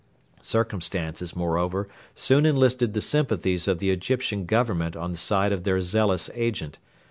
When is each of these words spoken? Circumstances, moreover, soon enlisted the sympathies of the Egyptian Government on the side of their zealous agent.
Circumstances, 0.41 1.35
moreover, 1.35 1.87
soon 2.15 2.43
enlisted 2.47 2.95
the 2.95 3.01
sympathies 3.01 3.67
of 3.67 3.77
the 3.77 3.91
Egyptian 3.91 4.47
Government 4.47 4.95
on 4.97 5.11
the 5.11 5.17
side 5.19 5.51
of 5.51 5.63
their 5.63 5.79
zealous 5.83 6.27
agent. 6.33 6.79